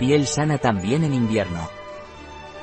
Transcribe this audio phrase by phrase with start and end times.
[0.00, 1.68] Piel sana también en invierno.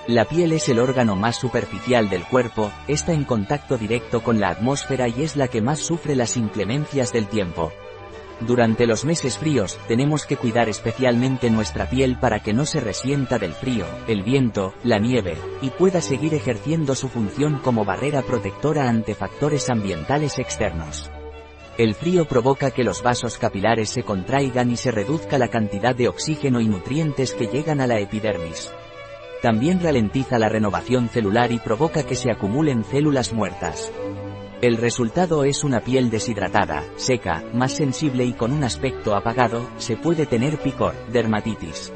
[0.07, 4.49] La piel es el órgano más superficial del cuerpo, está en contacto directo con la
[4.49, 7.71] atmósfera y es la que más sufre las inclemencias del tiempo.
[8.39, 13.37] Durante los meses fríos, tenemos que cuidar especialmente nuestra piel para que no se resienta
[13.37, 18.89] del frío, el viento, la nieve, y pueda seguir ejerciendo su función como barrera protectora
[18.89, 21.11] ante factores ambientales externos.
[21.77, 26.07] El frío provoca que los vasos capilares se contraigan y se reduzca la cantidad de
[26.07, 28.71] oxígeno y nutrientes que llegan a la epidermis.
[29.43, 33.91] También ralentiza la renovación celular y provoca que se acumulen células muertas.
[34.59, 39.97] El resultado es una piel deshidratada, seca, más sensible y con un aspecto apagado, se
[39.97, 41.93] puede tener picor, dermatitis.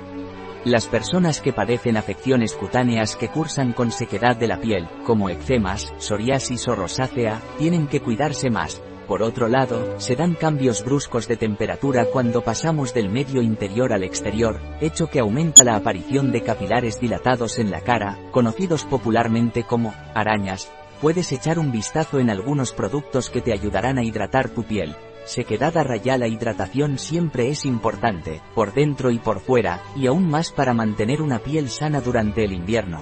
[0.64, 5.92] Las personas que padecen afecciones cutáneas que cursan con sequedad de la piel, como eczemas,
[5.98, 8.80] psoriasis o rosácea, tienen que cuidarse más,
[9.12, 14.06] por otro lado, se dan cambios bruscos de temperatura cuando pasamos del medio interior al
[14.06, 19.94] exterior, hecho que aumenta la aparición de capilares dilatados en la cara, conocidos popularmente como
[20.16, 20.72] arañas.
[21.02, 24.96] Puedes echar un vistazo en algunos productos que te ayudarán a hidratar tu piel.
[25.26, 30.30] Sequedad a raya la hidratación siempre es importante, por dentro y por fuera, y aún
[30.30, 33.02] más para mantener una piel sana durante el invierno.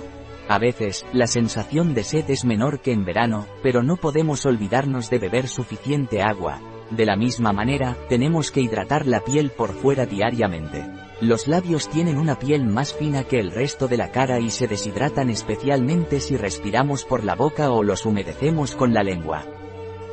[0.50, 5.11] A veces, la sensación de sed es menor que en verano, pero no podemos olvidarnos
[5.11, 6.59] de beber suficiente agua.
[6.89, 10.89] De la misma manera, tenemos que hidratar la piel por fuera diariamente.
[11.22, 14.66] Los labios tienen una piel más fina que el resto de la cara y se
[14.66, 19.45] deshidratan especialmente si respiramos por la boca o los humedecemos con la lengua.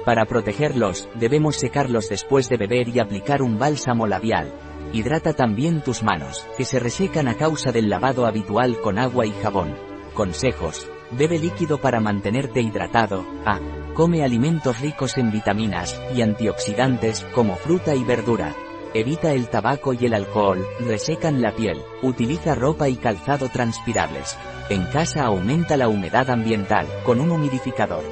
[0.05, 4.53] Para protegerlos, debemos secarlos después de beber y aplicar un bálsamo labial.
[4.93, 9.33] Hidrata también tus manos, que se resecan a causa del lavado habitual con agua y
[9.43, 9.96] jabón.
[10.17, 10.89] Consejos.
[11.11, 13.27] Bebe líquido para mantenerte hidratado.
[13.45, 13.61] A.
[13.93, 18.55] Come alimentos ricos en vitaminas y antioxidantes, como fruta y verdura.
[18.95, 21.83] Evita el tabaco y el alcohol, resecan la piel.
[22.03, 24.39] Utiliza ropa y calzado transpirables.
[24.71, 28.05] En casa aumenta la humedad ambiental, con un humidificador.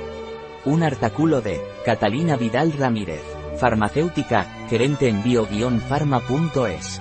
[0.66, 3.22] Un artículo de Catalina Vidal Ramírez,
[3.58, 7.00] farmacéutica, gerente en bio-pharma.es.